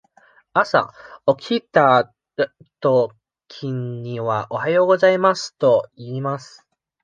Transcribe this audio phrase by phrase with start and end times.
[0.53, 0.91] 朝
[1.37, 2.11] 起きた
[2.79, 3.11] と
[3.47, 6.67] きには「おはようございます」と言います。